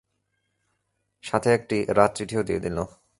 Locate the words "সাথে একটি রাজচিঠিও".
1.23-2.41